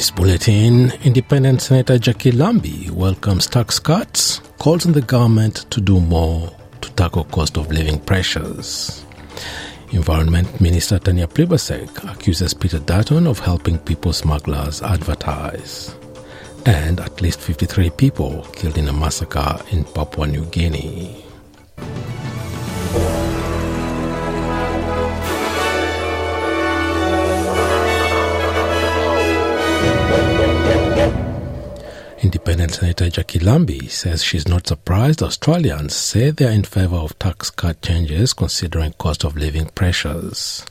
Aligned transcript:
this 0.00 0.10
bulletin, 0.10 0.90
Independent 1.04 1.60
Senator 1.60 1.98
Jacqui 1.98 2.32
Lambie 2.32 2.88
welcomes 2.88 3.46
tax 3.46 3.78
cuts, 3.78 4.40
calls 4.58 4.86
on 4.86 4.92
the 4.92 5.02
government 5.02 5.66
to 5.68 5.78
do 5.78 6.00
more 6.00 6.50
to 6.80 6.90
tackle 6.92 7.24
cost 7.24 7.58
of 7.58 7.70
living 7.70 8.00
pressures. 8.00 9.04
Environment 9.90 10.48
Minister 10.58 10.98
Tanya 10.98 11.26
Plibersek 11.26 12.10
accuses 12.10 12.54
Peter 12.54 12.78
Dutton 12.78 13.26
of 13.26 13.40
helping 13.40 13.76
people 13.76 14.14
smugglers 14.14 14.80
advertise. 14.80 15.94
And 16.64 16.98
at 16.98 17.20
least 17.20 17.42
53 17.42 17.90
people 17.90 18.46
killed 18.54 18.78
in 18.78 18.88
a 18.88 18.94
massacre 18.94 19.60
in 19.70 19.84
Papua 19.84 20.28
New 20.28 20.46
Guinea. 20.46 21.29
Independent 32.50 32.80
Senator 32.80 33.22
Jacqui 33.22 33.44
Lambie 33.44 33.86
says 33.86 34.24
she's 34.24 34.48
not 34.48 34.66
surprised 34.66 35.22
Australians 35.22 35.94
say 35.94 36.32
they're 36.32 36.50
in 36.50 36.64
favour 36.64 36.96
of 36.96 37.16
tax 37.20 37.48
cut 37.48 37.80
changes 37.80 38.32
considering 38.32 38.92
cost 38.94 39.22
of 39.22 39.36
living 39.36 39.66
pressures. 39.66 40.66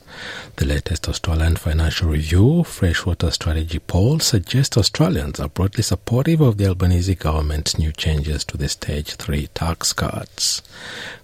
The 0.56 0.66
latest 0.66 1.08
Australian 1.08 1.56
Financial 1.56 2.10
Review 2.10 2.64
Freshwater 2.64 3.30
Strategy 3.30 3.78
poll 3.78 4.18
suggests 4.18 4.76
Australians 4.76 5.40
are 5.40 5.48
broadly 5.48 5.82
supportive 5.82 6.42
of 6.42 6.58
the 6.58 6.66
Albanese 6.66 7.14
government's 7.14 7.78
new 7.78 7.92
changes 7.92 8.44
to 8.44 8.58
the 8.58 8.68
Stage 8.68 9.14
3 9.14 9.46
tax 9.54 9.94
cuts. 9.94 10.60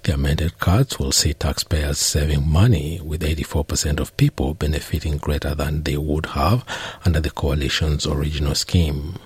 The 0.05 0.15
amended 0.15 0.59
cuts 0.59 0.99
will 0.99 1.13
see 1.13 1.35
taxpayers 1.35 1.99
saving 1.99 2.49
money, 2.49 2.99
with 3.05 3.21
84% 3.21 4.01
of 4.01 4.17
people 4.17 4.55
benefiting 4.55 5.19
greater 5.19 5.55
than 5.55 5.83
they 5.83 5.99
would 5.99 6.25
have 6.27 6.65
under 7.05 7.21
the 7.21 7.31
coalition's 7.31 8.07
original 8.07 8.55
scheme. 8.55 9.19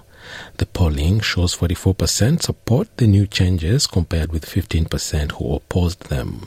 The 0.58 0.66
polling 0.66 1.20
shows 1.20 1.56
44% 1.56 2.42
support 2.42 2.88
the 2.96 3.06
new 3.06 3.26
changes 3.26 3.86
compared 3.86 4.32
with 4.32 4.46
15% 4.46 5.32
who 5.32 5.54
opposed 5.54 6.08
them. 6.08 6.46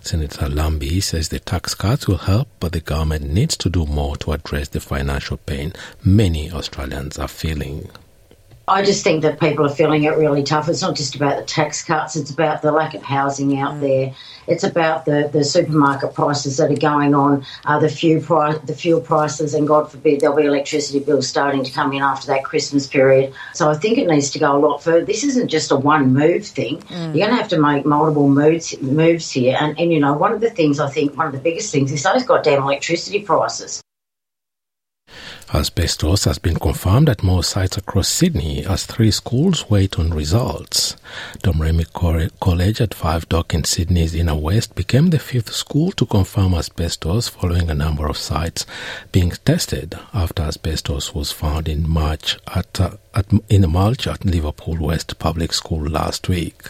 Senator 0.00 0.48
Lambie 0.48 1.00
says 1.00 1.28
the 1.28 1.38
tax 1.38 1.74
cuts 1.74 2.08
will 2.08 2.18
help, 2.18 2.48
but 2.60 2.72
the 2.72 2.80
government 2.80 3.30
needs 3.30 3.56
to 3.58 3.68
do 3.68 3.86
more 3.86 4.16
to 4.18 4.32
address 4.32 4.68
the 4.68 4.80
financial 4.80 5.36
pain 5.36 5.72
many 6.02 6.50
Australians 6.50 7.18
are 7.18 7.28
feeling. 7.28 7.90
I 8.68 8.82
just 8.82 9.02
think 9.02 9.22
that 9.22 9.40
people 9.40 9.64
are 9.64 9.74
feeling 9.74 10.04
it 10.04 10.16
really 10.16 10.42
tough. 10.42 10.68
It's 10.68 10.82
not 10.82 10.94
just 10.94 11.14
about 11.14 11.38
the 11.38 11.44
tax 11.44 11.82
cuts, 11.82 12.16
it's 12.16 12.30
about 12.30 12.60
the 12.60 12.70
lack 12.70 12.94
of 12.94 13.02
housing 13.02 13.58
out 13.58 13.74
mm. 13.74 13.80
there. 13.80 14.14
It's 14.46 14.64
about 14.64 15.04
the, 15.04 15.28
the 15.32 15.44
supermarket 15.44 16.14
prices 16.14 16.56
that 16.56 16.70
are 16.70 16.76
going 16.76 17.14
on, 17.14 17.44
uh, 17.66 17.78
the, 17.78 17.88
fuel 17.88 18.22
price, 18.22 18.58
the 18.64 18.74
fuel 18.74 19.00
prices, 19.00 19.54
and 19.54 19.68
God 19.68 19.90
forbid 19.90 20.20
there'll 20.20 20.36
be 20.36 20.44
electricity 20.44 21.00
bills 21.00 21.28
starting 21.28 21.64
to 21.64 21.72
come 21.72 21.92
in 21.92 22.02
after 22.02 22.26
that 22.28 22.44
Christmas 22.44 22.86
period. 22.86 23.34
So 23.52 23.70
I 23.70 23.74
think 23.74 23.98
it 23.98 24.06
needs 24.06 24.30
to 24.30 24.38
go 24.38 24.56
a 24.56 24.58
lot 24.58 24.82
further. 24.82 25.04
This 25.04 25.24
isn't 25.24 25.48
just 25.48 25.70
a 25.70 25.76
one 25.76 26.12
move 26.12 26.46
thing. 26.46 26.78
Mm. 26.78 27.14
You're 27.14 27.26
going 27.26 27.30
to 27.30 27.36
have 27.36 27.48
to 27.48 27.60
make 27.60 27.84
multiple 27.84 28.28
moves, 28.28 28.80
moves 28.80 29.30
here. 29.30 29.56
And, 29.60 29.78
and, 29.78 29.92
you 29.92 30.00
know, 30.00 30.14
one 30.14 30.32
of 30.32 30.40
the 30.40 30.50
things 30.50 30.80
I 30.80 30.88
think, 30.88 31.16
one 31.16 31.26
of 31.26 31.32
the 31.32 31.40
biggest 31.40 31.72
things 31.72 31.92
is 31.92 32.02
those 32.02 32.24
goddamn 32.24 32.62
electricity 32.62 33.20
prices. 33.20 33.82
Asbestos 35.54 36.24
has 36.24 36.38
been 36.38 36.56
confirmed 36.56 37.08
at 37.08 37.22
more 37.22 37.42
sites 37.42 37.78
across 37.78 38.06
Sydney 38.06 38.66
as 38.66 38.84
three 38.84 39.10
schools 39.10 39.70
wait 39.70 39.98
on 39.98 40.10
results. 40.10 40.94
Domremy 41.42 41.86
College 42.38 42.82
at 42.82 42.92
Five 42.92 43.26
Dock 43.30 43.54
in 43.54 43.64
Sydney's 43.64 44.14
inner 44.14 44.34
west 44.34 44.74
became 44.74 45.08
the 45.08 45.18
fifth 45.18 45.54
school 45.54 45.90
to 45.92 46.04
confirm 46.04 46.52
asbestos 46.52 47.28
following 47.28 47.70
a 47.70 47.74
number 47.74 48.06
of 48.06 48.18
sites 48.18 48.66
being 49.10 49.30
tested 49.30 49.98
after 50.12 50.42
asbestos 50.42 51.14
was 51.14 51.32
found 51.32 51.66
in 51.66 51.88
March 51.88 52.36
at, 52.54 52.78
uh, 52.78 52.90
at 53.14 53.24
in 53.48 53.64
a 53.64 53.68
mulch 53.68 54.06
at 54.06 54.26
Liverpool 54.26 54.76
West 54.76 55.18
Public 55.18 55.54
School 55.54 55.88
last 55.88 56.28
week. 56.28 56.62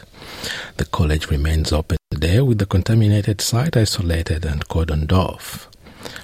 The 0.77 0.85
college 0.85 1.31
remains 1.31 1.73
open 1.73 1.99
today 2.13 2.41
with 2.43 2.59
the 2.59 2.67
contaminated 2.67 3.41
site 3.41 3.77
isolated 3.77 4.45
and 4.45 4.69
cordoned 4.69 5.11
off. 5.11 5.68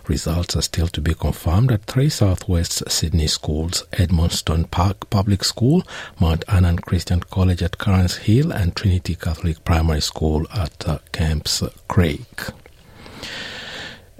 Results 0.06 0.56
are 0.56 0.62
still 0.62 0.89
to 0.89 1.00
be 1.00 1.15
confirmed 1.15 1.72
at 1.72 1.84
three 1.84 2.09
Southwest 2.09 2.83
Sydney 2.91 3.27
schools 3.27 3.84
Edmondson 3.93 4.65
Park 4.65 5.09
Public 5.11 5.45
School, 5.45 5.83
Mount 6.21 6.45
Annan 6.49 6.78
Christian 6.78 7.21
College 7.21 7.62
at 7.62 7.78
Carnes 7.78 8.17
Hill, 8.17 8.53
and 8.53 8.75
Trinity 8.75 9.15
Catholic 9.15 9.65
Primary 9.65 10.00
School 10.00 10.47
at 10.55 10.89
uh, 10.89 10.99
Kemps 11.12 11.62
Creek. 11.89 12.50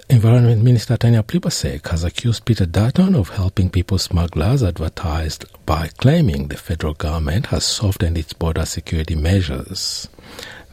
Environment 0.07 0.61
Minister 0.61 0.97
Tanya 0.97 1.23
Plibersek 1.23 1.87
has 1.87 2.03
accused 2.03 2.45
Peter 2.45 2.67
Dutton 2.67 3.15
of 3.15 3.29
helping 3.29 3.71
people 3.71 3.97
smugglers 3.97 4.61
advertised 4.61 5.45
by 5.65 5.87
claiming 5.97 6.47
the 6.47 6.57
federal 6.57 6.93
government 6.93 7.47
has 7.47 7.65
softened 7.65 8.15
its 8.15 8.31
border 8.31 8.65
security 8.65 9.15
measures. 9.15 10.07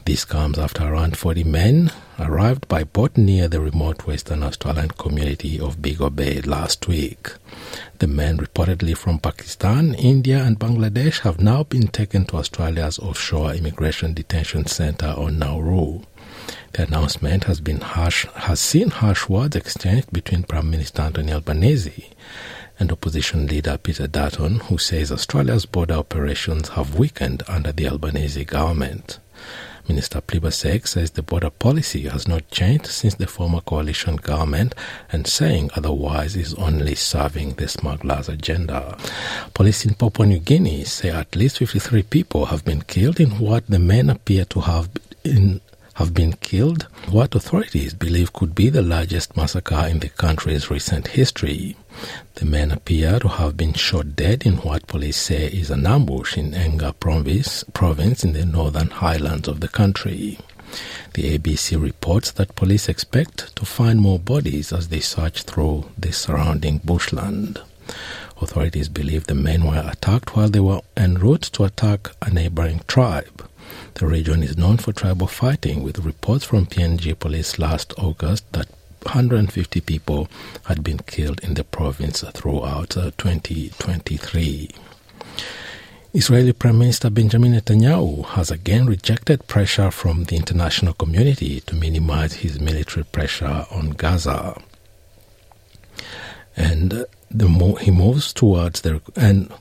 This 0.05 0.25
comes 0.25 0.59
after 0.59 0.83
around 0.83 1.17
40 1.17 1.45
men 1.45 1.89
arrived 2.19 2.67
by 2.67 2.83
boat 2.83 3.15
near 3.15 3.47
the 3.47 3.61
remote 3.61 4.05
Western 4.05 4.43
Australian 4.43 4.89
community 4.89 5.57
of 5.57 5.81
Beagle 5.81 6.09
Bay 6.09 6.41
last 6.41 6.89
week. 6.89 7.31
The 7.99 8.07
men, 8.07 8.37
reportedly 8.37 8.97
from 8.97 9.19
Pakistan, 9.19 9.93
India, 9.93 10.43
and 10.43 10.59
Bangladesh, 10.59 11.19
have 11.21 11.39
now 11.39 11.63
been 11.63 11.87
taken 11.87 12.25
to 12.25 12.35
Australia's 12.35 12.99
offshore 12.99 13.53
immigration 13.53 14.13
detention 14.13 14.65
centre 14.65 15.13
on 15.15 15.39
Nauru. 15.39 16.01
The 16.73 16.83
announcement 16.83 17.45
has 17.45 17.61
been 17.61 17.79
harsh, 17.79 18.25
has 18.35 18.59
seen 18.59 18.89
harsh 18.89 19.29
words 19.29 19.55
exchanged 19.55 20.11
between 20.11 20.43
Prime 20.43 20.69
Minister 20.69 21.03
Anthony 21.03 21.31
Albanese 21.31 22.09
and 22.77 22.91
opposition 22.91 23.47
leader 23.47 23.77
Peter 23.77 24.07
Dutton, 24.07 24.59
who 24.59 24.77
says 24.77 25.13
Australia's 25.13 25.65
border 25.65 25.93
operations 25.93 26.69
have 26.69 26.99
weakened 26.99 27.43
under 27.47 27.71
the 27.71 27.87
Albanese 27.87 28.43
government. 28.43 29.19
Minister 29.87 30.21
Plibersek 30.21 30.87
says 30.87 31.11
the 31.11 31.21
border 31.21 31.49
policy 31.49 32.07
has 32.07 32.27
not 32.27 32.49
changed 32.49 32.87
since 32.87 33.15
the 33.15 33.27
former 33.27 33.61
coalition 33.61 34.15
government 34.15 34.73
and 35.11 35.27
saying 35.27 35.69
otherwise 35.75 36.35
is 36.35 36.53
only 36.55 36.95
serving 36.95 37.53
the 37.53 37.67
smugglers' 37.67 38.29
agenda. 38.29 38.97
Police 39.53 39.85
in 39.85 39.95
Papua 39.95 40.25
New 40.27 40.39
Guinea 40.39 40.85
say 40.85 41.09
at 41.09 41.35
least 41.35 41.57
53 41.57 42.03
people 42.03 42.45
have 42.45 42.63
been 42.63 42.81
killed 42.81 43.19
in 43.19 43.39
what 43.39 43.67
the 43.67 43.79
men 43.79 44.09
appear 44.09 44.45
to 44.45 44.61
have 44.61 44.89
in 45.23 45.61
have 45.95 46.13
been 46.13 46.33
killed, 46.33 46.87
what 47.11 47.35
authorities 47.35 47.93
believe 47.93 48.33
could 48.33 48.55
be 48.55 48.69
the 48.69 48.81
largest 48.81 49.37
massacre 49.37 49.85
in 49.87 49.99
the 49.99 50.09
country's 50.09 50.71
recent 50.71 51.09
history. 51.09 51.75
The 52.35 52.45
men 52.45 52.71
appear 52.71 53.19
to 53.19 53.27
have 53.27 53.55
been 53.55 53.73
shot 53.73 54.15
dead 54.15 54.45
in 54.45 54.57
what 54.57 54.87
police 54.87 55.17
say 55.17 55.47
is 55.47 55.69
an 55.69 55.85
ambush 55.85 56.37
in 56.37 56.51
Enga 56.51 56.99
province, 56.99 57.63
province 57.73 58.23
in 58.23 58.33
the 58.33 58.45
northern 58.45 58.89
highlands 58.89 59.47
of 59.47 59.59
the 59.59 59.67
country. 59.67 60.39
The 61.13 61.37
ABC 61.37 61.79
reports 61.81 62.31
that 62.31 62.55
police 62.55 62.89
expect 62.89 63.55
to 63.55 63.65
find 63.65 63.99
more 63.99 64.17
bodies 64.19 64.73
as 64.73 64.87
they 64.87 64.99
search 64.99 65.43
through 65.43 65.85
the 65.97 66.11
surrounding 66.11 66.79
bushland. 66.79 67.59
Authorities 68.41 68.89
believe 68.89 69.27
the 69.27 69.35
men 69.35 69.65
were 69.65 69.83
attacked 69.87 70.35
while 70.35 70.49
they 70.49 70.59
were 70.59 70.81
en 70.97 71.15
route 71.15 71.43
to 71.53 71.63
attack 71.63 72.09
a 72.21 72.29
neighboring 72.29 72.81
tribe. 72.87 73.47
The 73.93 74.07
region 74.07 74.41
is 74.41 74.57
known 74.57 74.77
for 74.77 74.91
tribal 74.91 75.27
fighting, 75.27 75.83
with 75.83 75.99
reports 75.99 76.43
from 76.43 76.65
PNG 76.65 77.17
police 77.17 77.59
last 77.59 77.93
August 77.97 78.51
that 78.53 78.67
150 79.05 79.81
people 79.81 80.27
had 80.65 80.83
been 80.83 80.99
killed 80.99 81.39
in 81.41 81.53
the 81.53 81.63
province 81.63 82.21
throughout 82.33 82.95
uh, 82.97 83.11
2023. 83.17 84.69
Israeli 86.15 86.53
Prime 86.53 86.77
Minister 86.77 87.09
Benjamin 87.09 87.53
Netanyahu 87.53 88.23
has 88.25 88.51
again 88.51 88.85
rejected 88.85 89.47
pressure 89.47 89.89
from 89.89 90.25
the 90.25 90.35
international 90.35 90.93
community 90.93 91.61
to 91.61 91.75
minimize 91.75 92.33
his 92.33 92.59
military 92.59 93.03
pressure 93.03 93.65
on 93.71 93.91
Gaza. 93.91 94.61
And 96.55 96.93
uh, 96.93 97.05
the 97.31 97.47
mo- 97.49 97.75
he 97.75 97.89
moves 97.89 98.31
towards 98.31 98.81
the 98.81 99.01
and 99.15 99.51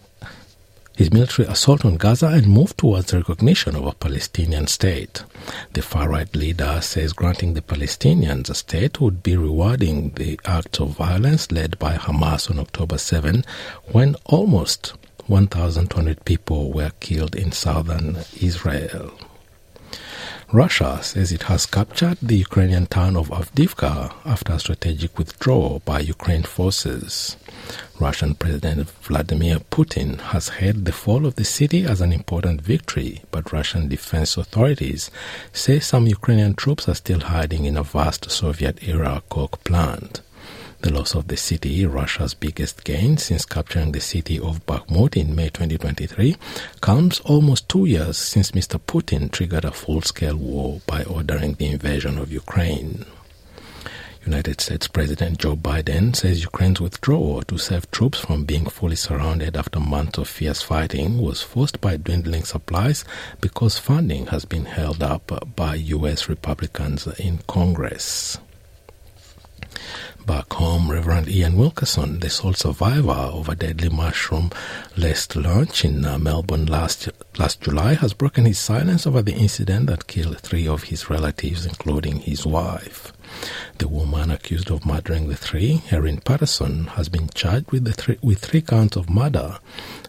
his 0.96 1.12
military 1.12 1.48
assault 1.48 1.84
on 1.84 1.96
Gaza 1.96 2.26
and 2.26 2.46
move 2.46 2.76
towards 2.76 3.06
the 3.06 3.18
recognition 3.18 3.74
of 3.74 3.86
a 3.86 3.92
Palestinian 3.92 4.66
state. 4.66 5.24
The 5.72 5.82
far 5.82 6.08
right 6.08 6.34
leader 6.36 6.80
says 6.82 7.12
granting 7.12 7.54
the 7.54 7.62
Palestinians 7.62 8.50
a 8.50 8.54
state 8.54 9.00
would 9.00 9.22
be 9.22 9.36
rewarding 9.36 10.10
the 10.10 10.38
acts 10.44 10.80
of 10.80 10.90
violence 10.90 11.50
led 11.50 11.78
by 11.78 11.96
Hamas 11.96 12.50
on 12.50 12.58
October 12.58 12.98
7 12.98 13.44
when 13.92 14.16
almost 14.26 14.94
1,200 15.26 16.24
people 16.24 16.72
were 16.72 16.90
killed 17.00 17.34
in 17.34 17.52
southern 17.52 18.18
Israel. 18.40 19.12
Russia 20.52 20.98
says 21.02 21.32
it 21.32 21.44
has 21.44 21.64
captured 21.64 22.18
the 22.20 22.36
Ukrainian 22.36 22.84
town 22.84 23.16
of 23.16 23.30
Avdiivka 23.30 24.12
after 24.26 24.52
a 24.52 24.58
strategic 24.58 25.16
withdrawal 25.16 25.80
by 25.86 26.00
Ukraine 26.00 26.42
forces. 26.42 27.38
Russian 28.00 28.34
President 28.34 28.88
Vladimir 29.02 29.58
Putin 29.70 30.20
has 30.20 30.48
hailed 30.48 30.84
the 30.84 30.92
fall 30.92 31.26
of 31.26 31.36
the 31.36 31.44
city 31.44 31.84
as 31.84 32.00
an 32.00 32.12
important 32.12 32.60
victory, 32.60 33.22
but 33.30 33.52
Russian 33.52 33.88
defense 33.88 34.36
authorities 34.36 35.10
say 35.52 35.78
some 35.78 36.06
Ukrainian 36.06 36.54
troops 36.54 36.88
are 36.88 36.94
still 36.94 37.20
hiding 37.20 37.64
in 37.64 37.76
a 37.76 37.82
vast 37.82 38.30
Soviet 38.30 38.86
era 38.86 39.22
coke 39.28 39.62
plant. 39.64 40.20
The 40.82 40.92
loss 40.92 41.14
of 41.14 41.28
the 41.28 41.36
city, 41.36 41.86
Russia's 41.86 42.34
biggest 42.34 42.82
gain 42.82 43.16
since 43.16 43.44
capturing 43.44 43.92
the 43.92 44.00
city 44.00 44.40
of 44.40 44.66
Bakhmut 44.66 45.16
in 45.16 45.36
May 45.36 45.48
2023, 45.48 46.34
comes 46.80 47.20
almost 47.20 47.68
two 47.68 47.86
years 47.86 48.18
since 48.18 48.50
Mr. 48.50 48.80
Putin 48.80 49.30
triggered 49.30 49.64
a 49.64 49.70
full-scale 49.70 50.36
war 50.36 50.80
by 50.88 51.04
ordering 51.04 51.54
the 51.54 51.68
invasion 51.68 52.18
of 52.18 52.32
Ukraine. 52.32 53.04
United 54.24 54.60
States 54.60 54.86
President 54.86 55.38
Joe 55.38 55.56
Biden 55.56 56.14
says 56.14 56.42
Ukraine's 56.42 56.80
withdrawal 56.80 57.42
to 57.42 57.58
save 57.58 57.90
troops 57.90 58.20
from 58.20 58.44
being 58.44 58.66
fully 58.66 58.94
surrounded 58.94 59.56
after 59.56 59.80
months 59.80 60.18
of 60.18 60.28
fierce 60.28 60.62
fighting 60.62 61.20
was 61.20 61.42
forced 61.42 61.80
by 61.80 61.96
dwindling 61.96 62.44
supplies 62.44 63.04
because 63.40 63.78
funding 63.78 64.26
has 64.26 64.44
been 64.44 64.64
held 64.66 65.02
up 65.02 65.54
by 65.56 65.74
U.S. 65.74 66.28
Republicans 66.28 67.08
in 67.18 67.38
Congress. 67.48 68.38
Back 70.24 70.52
home, 70.52 70.88
Reverend 70.88 71.28
Ian 71.28 71.56
Wilkinson, 71.56 72.20
the 72.20 72.30
sole 72.30 72.52
survivor 72.52 73.10
of 73.10 73.48
a 73.48 73.56
deadly 73.56 73.88
mushroom-laced 73.88 75.34
lunch 75.34 75.84
in 75.84 76.04
uh, 76.04 76.16
Melbourne 76.18 76.66
last 76.66 77.08
last 77.38 77.60
July, 77.60 77.94
has 77.94 78.14
broken 78.14 78.44
his 78.44 78.60
silence 78.60 79.04
over 79.04 79.20
the 79.20 79.34
incident 79.34 79.88
that 79.88 80.06
killed 80.06 80.38
three 80.38 80.68
of 80.68 80.84
his 80.84 81.10
relatives, 81.10 81.66
including 81.66 82.20
his 82.20 82.46
wife. 82.46 83.12
The 83.78 83.88
woman 83.88 84.30
accused 84.30 84.70
of 84.70 84.86
murdering 84.86 85.28
the 85.28 85.36
three, 85.36 85.82
Erin 85.90 86.20
Patterson, 86.20 86.86
has 86.96 87.08
been 87.08 87.28
charged 87.34 87.70
with, 87.70 87.92
three, 87.94 88.18
with 88.22 88.38
three 88.38 88.60
counts 88.62 88.96
of 88.96 89.10
murder 89.10 89.58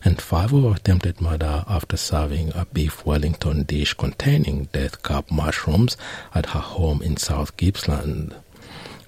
and 0.04 0.22
five 0.22 0.54
of 0.54 0.76
attempted 0.76 1.22
murder 1.22 1.64
after 1.68 1.98
serving 1.98 2.52
a 2.54 2.66
beef 2.66 3.06
Wellington 3.06 3.64
dish 3.64 3.94
containing 3.94 4.66
death 4.74 5.02
cap 5.04 5.32
mushrooms 5.32 5.98
at 6.36 6.48
her 6.48 6.60
home 6.60 7.02
in 7.02 7.18
South 7.18 7.56
Gippsland. 7.58 8.36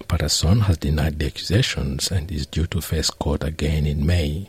Patterson 0.08 0.60
has 0.60 0.78
denied 0.78 1.18
the 1.18 1.26
accusations 1.26 2.10
and 2.10 2.30
is 2.30 2.46
due 2.46 2.66
to 2.68 2.80
face 2.80 3.10
court 3.10 3.42
again 3.42 3.86
in 3.86 4.06
May. 4.06 4.46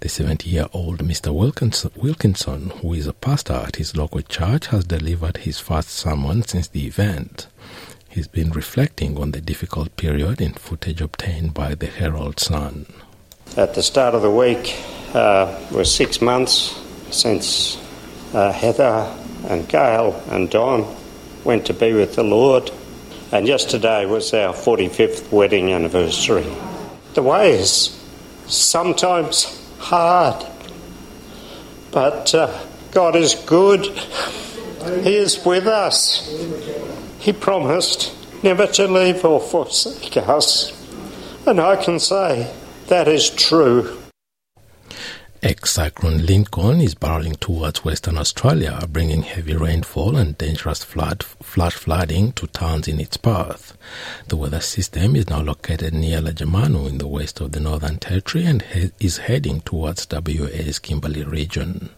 The 0.00 0.08
70 0.08 0.50
year 0.50 0.66
old 0.72 0.98
Mr. 0.98 1.32
Wilkinson, 1.32 2.70
who 2.70 2.92
is 2.92 3.06
a 3.06 3.12
pastor 3.12 3.52
at 3.52 3.76
his 3.76 3.96
local 3.96 4.20
church, 4.22 4.66
has 4.66 4.84
delivered 4.84 5.36
his 5.36 5.60
first 5.60 5.90
sermon 5.90 6.42
since 6.42 6.66
the 6.66 6.86
event. 6.86 7.46
He's 8.12 8.28
been 8.28 8.50
reflecting 8.50 9.16
on 9.16 9.30
the 9.30 9.40
difficult 9.40 9.96
period 9.96 10.42
in 10.42 10.52
footage 10.52 11.00
obtained 11.00 11.54
by 11.54 11.74
the 11.74 11.86
Herald 11.86 12.38
Sun. 12.38 12.84
At 13.56 13.74
the 13.74 13.82
start 13.82 14.14
of 14.14 14.20
the 14.20 14.30
week 14.30 14.76
uh, 15.14 15.58
was 15.72 15.94
six 15.94 16.20
months 16.20 16.78
since 17.10 17.78
uh, 18.34 18.52
Heather 18.52 19.10
and 19.48 19.66
Gail 19.66 20.22
and 20.28 20.50
Don 20.50 20.94
went 21.42 21.64
to 21.66 21.72
be 21.72 21.94
with 21.94 22.14
the 22.14 22.22
Lord 22.22 22.70
and 23.32 23.48
yesterday 23.48 24.04
was 24.04 24.34
our 24.34 24.52
45th 24.52 25.32
wedding 25.32 25.72
anniversary. 25.72 26.44
The 27.14 27.22
way 27.22 27.52
is 27.52 27.98
sometimes 28.46 29.58
hard, 29.78 30.44
but 31.92 32.34
uh, 32.34 32.60
God 32.90 33.16
is 33.16 33.34
good. 33.46 33.86
He 35.02 35.16
is 35.16 35.42
with 35.46 35.66
us. 35.66 36.28
He 37.22 37.32
promised 37.32 38.12
never 38.42 38.66
to 38.66 38.88
leave 38.88 39.24
or 39.24 39.38
forsake 39.38 40.16
us. 40.16 40.72
And 41.46 41.60
I 41.60 41.76
can 41.76 42.00
say 42.00 42.52
that 42.88 43.06
is 43.06 43.30
true. 43.30 44.01
Ex-cyclone 45.44 46.24
Lincoln 46.24 46.80
is 46.80 46.94
barreling 46.94 47.36
towards 47.40 47.84
Western 47.84 48.16
Australia, 48.16 48.78
bringing 48.88 49.22
heavy 49.22 49.56
rainfall 49.56 50.16
and 50.16 50.38
dangerous 50.38 50.84
flood, 50.84 51.24
flash 51.24 51.74
flooding 51.74 52.30
to 52.34 52.46
towns 52.46 52.86
in 52.86 53.00
its 53.00 53.16
path. 53.16 53.76
The 54.28 54.36
weather 54.36 54.60
system 54.60 55.16
is 55.16 55.28
now 55.28 55.42
located 55.42 55.94
near 55.94 56.20
Lajamanu 56.20 56.88
in 56.88 56.98
the 56.98 57.08
west 57.08 57.40
of 57.40 57.50
the 57.50 57.58
Northern 57.58 57.98
Territory 57.98 58.44
and 58.44 58.62
he- 58.62 58.92
is 59.00 59.16
heading 59.16 59.62
towards 59.62 60.06
WA's 60.06 60.78
Kimberley 60.78 61.24
region. 61.24 61.90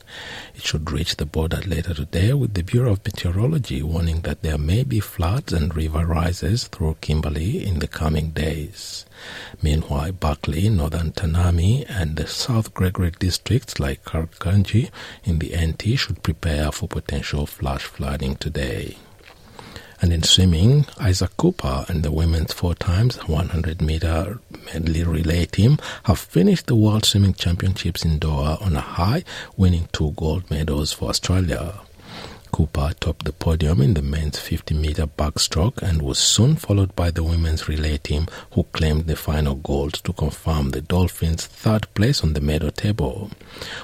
It 0.54 0.62
should 0.62 0.90
reach 0.90 1.16
the 1.16 1.26
border 1.26 1.60
later 1.66 1.92
today, 1.92 2.32
with 2.32 2.54
the 2.54 2.62
Bureau 2.62 2.92
of 2.92 3.04
Meteorology 3.04 3.82
warning 3.82 4.22
that 4.22 4.40
there 4.40 4.56
may 4.56 4.84
be 4.84 5.00
floods 5.00 5.52
and 5.52 5.76
river 5.76 6.06
rises 6.06 6.64
through 6.68 6.96
Kimberley 7.02 7.62
in 7.62 7.80
the 7.80 7.88
coming 7.88 8.30
days. 8.30 9.04
Meanwhile, 9.62 10.12
Barkly, 10.12 10.68
Northern 10.68 11.12
Tanami, 11.12 11.84
and 11.88 12.16
the 12.16 12.26
South 12.26 12.74
Gregory 12.74 13.12
districts 13.34 13.80
like 13.80 14.04
Kalkarindji 14.04 14.90
in 15.24 15.40
the 15.40 15.56
NT 15.56 15.98
should 15.98 16.22
prepare 16.22 16.70
for 16.70 16.86
potential 16.86 17.46
flash 17.46 17.82
flooding 17.82 18.36
today. 18.36 18.96
And 20.00 20.12
in 20.12 20.22
swimming, 20.22 20.86
Isaac 21.00 21.36
Cooper 21.36 21.84
and 21.88 22.04
the 22.04 22.12
women's 22.12 22.52
four 22.52 22.76
times 22.76 23.16
100 23.26 23.82
meter 23.82 24.38
medley 24.66 25.02
relay 25.02 25.46
team 25.46 25.78
have 26.04 26.18
finished 26.20 26.66
the 26.68 26.76
World 26.76 27.04
Swimming 27.04 27.34
Championships 27.34 28.04
in 28.04 28.20
Doha 28.20 28.62
on 28.62 28.76
a 28.76 28.80
high, 28.80 29.24
winning 29.56 29.88
two 29.92 30.12
gold 30.12 30.48
medals 30.48 30.92
for 30.92 31.08
Australia. 31.08 31.80
Cooper 32.54 32.92
topped 33.00 33.24
the 33.24 33.32
podium 33.32 33.80
in 33.80 33.94
the 33.94 34.00
men's 34.00 34.38
50 34.38 34.74
meter 34.74 35.08
backstroke 35.08 35.82
and 35.82 36.00
was 36.00 36.20
soon 36.20 36.54
followed 36.54 36.94
by 36.94 37.10
the 37.10 37.24
women's 37.24 37.66
relay 37.68 37.96
team, 37.96 38.28
who 38.52 38.62
claimed 38.70 39.08
the 39.08 39.16
final 39.16 39.56
gold 39.56 39.94
to 39.94 40.12
confirm 40.12 40.70
the 40.70 40.80
Dolphins' 40.80 41.46
third 41.46 41.92
place 41.94 42.22
on 42.22 42.34
the 42.34 42.40
medal 42.40 42.70
table. 42.70 43.32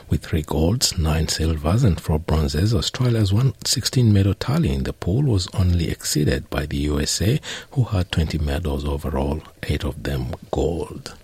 With 0.09 0.25
three 0.25 0.43
golds, 0.43 0.97
nine 0.97 1.27
silvers, 1.27 1.83
and 1.83 2.01
four 2.01 2.21
bronzes, 2.21 2.73
Australia's 2.73 3.33
116 3.33 4.13
medal 4.13 4.35
tally 4.35 4.73
in 4.73 4.85
the 4.85 4.93
pool 4.93 5.25
was 5.25 5.49
only 5.53 5.91
exceeded 5.91 6.49
by 6.49 6.65
the 6.67 6.77
USA, 6.77 7.41
who 7.73 7.83
had 7.83 8.13
20 8.13 8.39
medals 8.39 8.85
overall, 8.85 9.43
eight 9.65 9.83
of 9.83 10.01
them 10.05 10.33
gold. 10.53 11.17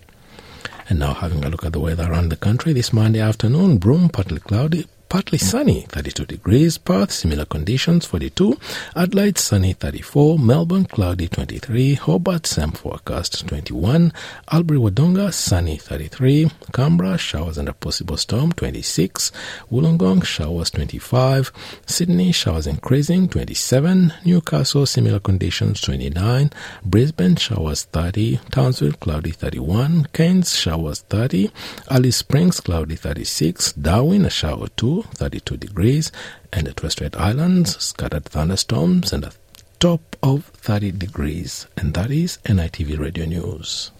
And 0.89 0.99
now 0.99 1.13
having 1.13 1.45
a 1.45 1.49
look 1.49 1.63
at 1.63 1.71
the 1.71 1.79
weather 1.79 2.11
around 2.11 2.27
the 2.27 2.35
country 2.35 2.73
this 2.73 2.91
Monday 2.91 3.21
afternoon, 3.21 3.77
Broome 3.77 4.09
partly 4.09 4.39
cloudy, 4.39 4.85
partly 5.09 5.37
sunny, 5.37 5.81
32 5.89 6.25
degrees. 6.25 6.77
Perth, 6.77 7.11
similar 7.11 7.45
conditions, 7.45 8.05
42. 8.05 8.57
Adelaide, 8.95 9.37
sunny, 9.37 9.73
34. 9.73 10.37
Melbourne, 10.39 10.85
cloudy, 10.85 11.27
23. 11.27 11.95
Hobart, 11.95 12.45
same 12.45 12.71
forecast, 12.71 13.47
21. 13.47 14.11
Albury 14.51 14.79
Wodonga, 14.79 15.33
sunny, 15.33 15.77
33. 15.77 16.51
Canberra, 16.73 17.17
showers 17.17 17.57
and 17.57 17.69
a 17.69 17.73
possible 17.73 18.17
storm, 18.17 18.51
26. 18.51 19.31
Wollongong, 19.71 20.23
showers, 20.23 20.71
25. 20.71 21.51
Sydney, 21.85 22.31
showers 22.31 22.67
increasing, 22.67 23.27
27. 23.29 24.13
Newcastle, 24.25 24.85
similar 24.85 25.19
conditions, 25.19 25.81
29. 25.81 26.51
Brisbane, 26.83 27.35
showers, 27.35 27.83
30. 27.83 28.39
Townsville, 28.51 28.93
cloudy, 28.93 29.31
31. 29.31 30.07
Cairns, 30.13 30.55
showers, 30.55 31.01
30. 31.09 31.51
Alice 31.89 32.17
Springs, 32.17 32.59
cloudy, 32.59 32.95
36. 32.95 33.73
Darwin, 33.73 34.25
a 34.25 34.29
shower, 34.29 34.67
2. 34.75 34.96
32 35.03 35.57
degrees, 35.57 36.11
and 36.51 36.67
the 36.67 36.89
Strait 36.89 37.15
Islands, 37.15 37.77
scattered 37.83 38.25
thunderstorms 38.25 39.13
and 39.13 39.25
a 39.25 39.31
top 39.79 40.15
of 40.23 40.45
30 40.45 40.91
degrees. 40.91 41.67
And 41.77 41.93
that 41.93 42.11
is 42.11 42.39
NITV 42.45 42.99
Radio 42.99 43.25
News. 43.25 43.91